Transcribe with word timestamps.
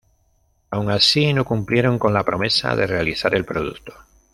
Aun 0.71 0.89
así, 0.89 1.31
no 1.31 1.45
cumplieron 1.45 1.99
con 1.99 2.11
la 2.11 2.23
promesa 2.23 2.75
de 2.75 2.87
realizar 2.87 3.35
el 3.35 3.45
producto. 3.45 3.93